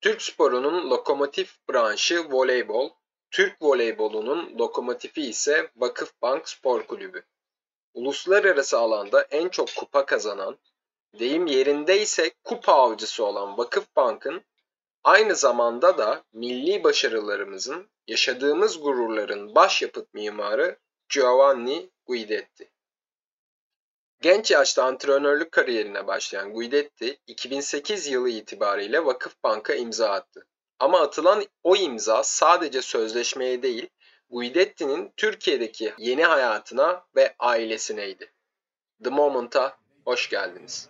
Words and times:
Türk 0.00 0.22
sporunun 0.22 0.90
lokomotif 0.90 1.56
branşı 1.70 2.30
voleybol, 2.30 2.90
Türk 3.30 3.62
voleybolunun 3.62 4.58
lokomotifi 4.58 5.22
ise 5.22 5.70
Vakıfbank 5.76 6.48
Spor 6.48 6.82
Kulübü. 6.86 7.22
Uluslararası 7.94 8.78
alanda 8.78 9.22
en 9.22 9.48
çok 9.48 9.74
kupa 9.76 10.06
kazanan, 10.06 10.58
deyim 11.18 11.46
yerinde 11.46 12.00
ise 12.00 12.30
kupa 12.44 12.72
avcısı 12.72 13.24
olan 13.24 13.58
Vakıfbank'ın 13.58 14.42
aynı 15.04 15.34
zamanda 15.34 15.98
da 15.98 16.24
milli 16.32 16.84
başarılarımızın, 16.84 17.93
yaşadığımız 18.06 18.80
gururların 18.82 19.54
başyapıt 19.54 20.14
mimarı 20.14 20.78
Giovanni 21.08 21.90
Guidetti. 22.06 22.70
Genç 24.20 24.50
yaşta 24.50 24.84
antrenörlük 24.84 25.52
kariyerine 25.52 26.06
başlayan 26.06 26.52
Guidetti, 26.52 27.18
2008 27.26 28.06
yılı 28.06 28.28
itibariyle 28.28 29.04
Vakıfbank'a 29.04 29.74
imza 29.74 30.10
attı. 30.10 30.46
Ama 30.78 31.00
atılan 31.00 31.44
o 31.62 31.76
imza 31.76 32.22
sadece 32.22 32.82
sözleşmeye 32.82 33.62
değil, 33.62 33.88
Guidetti'nin 34.30 35.12
Türkiye'deki 35.16 35.94
yeni 35.98 36.24
hayatına 36.24 37.04
ve 37.16 37.34
ailesineydi. 37.38 38.32
The 39.04 39.10
Moment'a 39.10 39.78
hoş 40.04 40.30
geldiniz. 40.30 40.88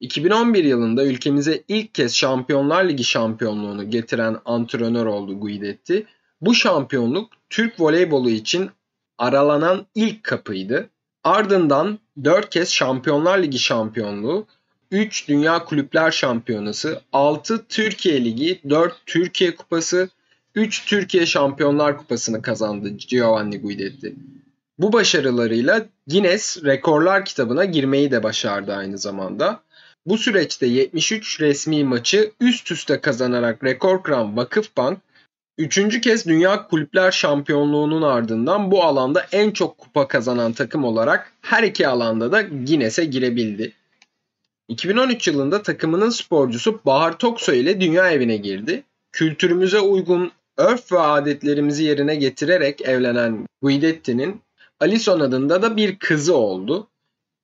2011 0.00 0.64
yılında 0.64 1.04
ülkemize 1.04 1.62
ilk 1.68 1.94
kez 1.94 2.14
Şampiyonlar 2.14 2.84
Ligi 2.84 3.04
şampiyonluğunu 3.04 3.90
getiren 3.90 4.36
antrenör 4.44 5.06
oldu 5.06 5.40
Guidetti. 5.40 6.06
Bu 6.40 6.54
şampiyonluk 6.54 7.32
Türk 7.50 7.80
voleybolu 7.80 8.30
için 8.30 8.70
aralanan 9.18 9.86
ilk 9.94 10.24
kapıydı. 10.24 10.90
Ardından 11.24 11.98
4 12.24 12.50
kez 12.50 12.68
Şampiyonlar 12.68 13.38
Ligi 13.38 13.58
şampiyonluğu, 13.58 14.46
3 14.90 15.28
Dünya 15.28 15.64
Kulüpler 15.64 16.10
Şampiyonası, 16.10 17.00
6 17.12 17.64
Türkiye 17.68 18.24
Ligi, 18.24 18.60
4 18.70 19.06
Türkiye 19.06 19.54
Kupası, 19.54 20.08
3 20.54 20.86
Türkiye 20.86 21.26
Şampiyonlar 21.26 21.98
Kupası'nı 21.98 22.42
kazandı 22.42 22.88
Giovanni 22.88 23.60
Guidetti. 23.60 24.14
Bu 24.78 24.92
başarılarıyla 24.92 25.86
Guinness 26.06 26.64
Rekorlar 26.64 27.24
kitabına 27.24 27.64
girmeyi 27.64 28.10
de 28.10 28.22
başardı 28.22 28.74
aynı 28.74 28.98
zamanda. 28.98 29.60
Bu 30.06 30.18
süreçte 30.18 30.66
73 30.66 31.40
resmi 31.40 31.84
maçı 31.84 32.32
üst 32.40 32.70
üste 32.70 33.00
kazanarak 33.00 33.64
rekor 33.64 34.02
kıran 34.02 34.36
Vakıfbank, 34.36 34.98
üçüncü 35.58 36.00
kez 36.00 36.26
Dünya 36.26 36.68
Kulüpler 36.68 37.10
Şampiyonluğu'nun 37.10 38.02
ardından 38.02 38.70
bu 38.70 38.84
alanda 38.84 39.26
en 39.32 39.50
çok 39.50 39.78
kupa 39.78 40.08
kazanan 40.08 40.52
takım 40.52 40.84
olarak 40.84 41.32
her 41.40 41.62
iki 41.62 41.88
alanda 41.88 42.32
da 42.32 42.42
Guinness'e 42.42 43.04
girebildi. 43.04 43.72
2013 44.70 45.28
yılında 45.28 45.62
takımının 45.62 46.10
sporcusu 46.10 46.80
Bahar 46.86 47.18
Toksoy 47.18 47.60
ile 47.60 47.80
dünya 47.80 48.10
evine 48.10 48.36
girdi. 48.36 48.82
Kültürümüze 49.12 49.80
uygun 49.80 50.32
örf 50.56 50.92
ve 50.92 50.98
adetlerimizi 50.98 51.84
yerine 51.84 52.14
getirerek 52.14 52.82
evlenen 52.82 53.46
Guidetti'nin 53.62 54.40
Alison 54.80 55.20
adında 55.20 55.62
da 55.62 55.76
bir 55.76 55.98
kızı 55.98 56.36
oldu. 56.36 56.88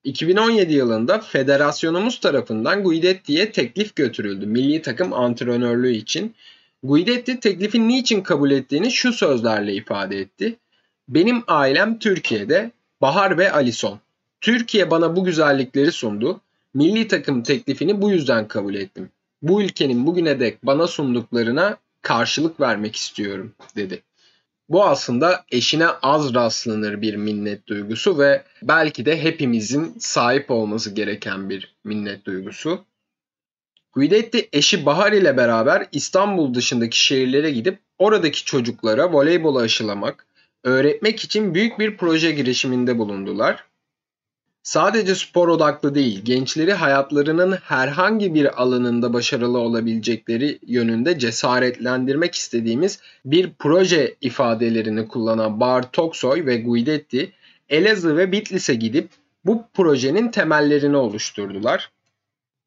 2017 0.04 0.74
yılında 0.74 1.19
federasyonumuz 1.19 2.20
tarafından 2.20 2.82
Guidetti'ye 2.82 3.53
teklif 3.53 3.97
götürüldü 3.97 4.47
milli 4.47 4.82
takım 4.82 5.12
antrenörlüğü 5.12 5.92
için. 5.92 6.34
Guidetti 6.82 7.41
teklifin 7.41 7.88
niçin 7.88 8.20
kabul 8.20 8.50
ettiğini 8.50 8.91
şu 8.91 9.12
sözlerle 9.12 9.75
ifade 9.75 10.19
etti. 10.19 10.56
Benim 11.09 11.42
ailem 11.47 11.98
Türkiye'de, 11.98 12.70
Bahar 13.00 13.38
ve 13.38 13.53
Alison. 13.53 14.00
Türkiye 14.41 14.91
bana 14.91 15.16
bu 15.16 15.25
güzellikleri 15.25 15.92
sundu. 15.92 16.41
Milli 16.76 17.09
takım 17.09 17.42
teklifini 17.42 18.03
bu 18.03 18.10
yüzden 18.10 18.48
kabul 18.48 18.75
ettim. 18.75 19.10
Bu 19.42 19.62
ülkenin 19.62 20.06
bugüne 20.06 20.41
dek 20.41 20.66
bana 20.66 20.87
sunduklarına 20.87 21.76
karşılık 22.03 22.60
vermek 22.60 22.97
istiyorum 22.97 23.53
dedi. 23.76 24.03
Bu 24.69 24.84
aslında 24.84 25.44
eşine 25.50 25.86
az 25.86 26.34
rastlanır 26.34 27.03
bir 27.03 27.16
minnet 27.16 27.66
duygusu 27.66 28.19
ve 28.19 28.42
belki 28.62 29.06
de 29.06 29.22
hepimizin 29.22 29.94
sahip 29.98 30.50
olması 30.50 30.91
gereken 30.91 31.50
bir 31.50 31.75
minnet 31.84 32.25
duygusu. 32.25 32.84
Guidetti 33.92 34.48
eşi 34.53 34.86
Bahar 34.86 35.12
ile 35.12 35.36
beraber 35.36 35.86
İstanbul 35.92 36.54
dışındaki 36.54 37.04
şehirlere 37.04 37.50
gidip 37.50 37.78
oradaki 37.98 38.44
çocuklara 38.44 39.12
voleybolu 39.12 39.59
aşılamak, 39.59 40.26
öğretmek 40.65 41.25
için 41.25 41.54
büyük 41.54 41.78
bir 41.78 41.97
proje 41.97 42.31
girişiminde 42.31 42.98
bulundular. 42.98 43.65
Sadece 44.66 45.15
spor 45.15 45.49
odaklı 45.49 45.94
değil, 45.94 46.25
gençleri 46.25 46.72
hayatlarının 46.72 47.53
herhangi 47.53 48.34
bir 48.34 48.62
alanında 48.62 49.12
başarılı 49.12 49.59
olabilecekleri 49.59 50.59
yönünde 50.66 51.19
cesaretlendirmek 51.19 52.34
istediğimiz 52.34 53.00
bir 53.25 53.50
proje 53.59 54.15
ifadelerini 54.21 55.09
kullanan 55.09 55.60
Bar 55.60 55.93
Toksoy 55.93 56.47
ve 56.47 56.56
Guidetti, 56.56 57.32
Elazığ 57.69 58.16
ve 58.16 58.32
Bitlis'e 58.32 58.75
gidip 58.75 59.09
bu 59.44 59.65
projenin 59.75 60.31
temellerini 60.31 60.97
oluşturdular. 60.97 61.91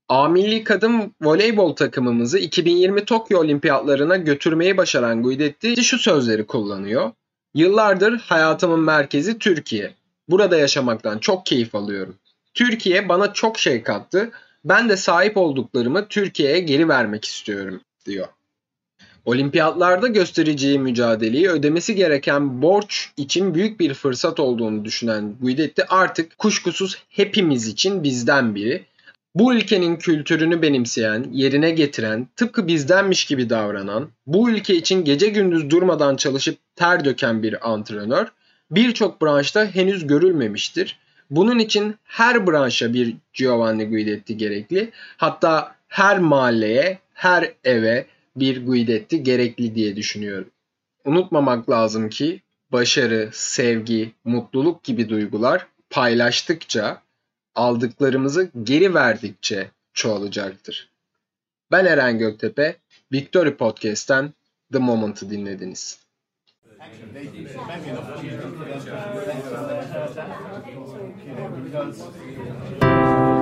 A 0.10 0.28
milli 0.28 0.64
kadın 0.64 1.16
voleybol 1.22 1.76
takımımızı 1.76 2.40
2020 2.40 3.06
Tokyo 3.06 3.40
Olimpiyatlarına 3.40 4.18
götürmeyi 4.18 4.78
başaran 4.78 5.24
Guidetti 5.24 5.84
şu 5.84 5.98
sözleri 5.98 6.46
kullanıyor. 6.46 7.12
Yıllardır 7.54 8.20
hayatımın 8.20 8.80
merkezi 8.80 9.40
Türkiye. 9.40 9.99
Burada 10.30 10.58
yaşamaktan 10.58 11.18
çok 11.20 11.46
keyif 11.46 11.76
alıyorum. 11.76 12.16
Türkiye 12.54 13.10
bana 13.10 13.34
çok 13.34 13.60
şey 13.60 13.84
kattı. 13.84 14.32
Ben 14.66 14.90
de 14.90 14.98
sahip 14.98 15.38
olduklarımı 15.38 16.08
Türkiye'ye 16.08 16.60
geri 16.60 16.90
vermek 16.90 17.26
istiyorum 17.26 17.82
diyor. 18.06 18.28
Olimpiyatlarda 19.26 20.08
göstereceği 20.08 20.80
mücadeleyi 20.80 21.50
ödemesi 21.50 21.96
gereken 21.96 22.62
borç 22.62 23.10
için 23.18 23.56
büyük 23.56 23.80
bir 23.80 23.94
fırsat 23.94 24.40
olduğunu 24.40 24.86
düşünen 24.86 25.36
Guidetti 25.42 25.86
artık 25.86 26.38
kuşkusuz 26.38 27.04
hepimiz 27.10 27.68
için 27.68 28.04
bizden 28.04 28.56
biri. 28.56 28.86
Bu 29.36 29.54
ülkenin 29.54 29.96
kültürünü 29.96 30.62
benimseyen, 30.62 31.28
yerine 31.32 31.72
getiren, 31.72 32.28
tıpkı 32.36 32.68
bizdenmiş 32.68 33.26
gibi 33.26 33.50
davranan, 33.50 34.10
bu 34.28 34.50
ülke 34.50 34.76
için 34.76 35.06
gece 35.06 35.28
gündüz 35.28 35.70
durmadan 35.70 36.16
çalışıp 36.16 36.58
ter 36.76 37.06
döken 37.06 37.44
bir 37.44 37.72
antrenör 37.72 38.28
birçok 38.72 39.22
branşta 39.22 39.66
henüz 39.66 40.08
görülmemiştir. 40.08 41.00
Bunun 41.30 41.60
için 41.60 41.96
her 42.04 42.48
branşa 42.48 42.94
bir 42.94 43.16
Giovanni 43.34 43.90
Guidetti 43.90 44.38
gerekli. 44.38 44.92
Hatta 45.18 45.76
her 45.88 46.20
mahalleye, 46.20 47.00
her 47.14 47.54
eve 47.64 48.06
bir 48.36 48.66
Guidetti 48.66 49.24
gerekli 49.24 49.76
diye 49.76 49.96
düşünüyorum. 49.96 50.50
Unutmamak 51.06 51.70
lazım 51.70 52.10
ki 52.10 52.42
başarı, 52.72 53.30
sevgi, 53.34 54.12
mutluluk 54.26 54.84
gibi 54.84 55.10
duygular 55.10 55.68
paylaştıkça, 55.90 57.02
aldıklarımızı 57.56 58.50
geri 58.64 58.94
verdikçe 58.94 59.72
çoğalacaktır. 59.94 60.90
Ben 61.72 61.86
Eren 61.86 62.18
Göktepe, 62.18 62.76
Victory 63.12 63.56
Podcast'ten 63.56 64.34
The 64.74 64.80
Moment'ı 64.80 65.30
dinlediniz. 65.30 66.00
Maybe 67.14 67.46
an 67.46 67.98
opportunity 67.98 68.38
for 68.38 68.66
them 68.66 68.80
to 68.80 68.92
better 69.68 70.04
you 71.26 71.34
know, 71.34 71.50
because 71.50 73.39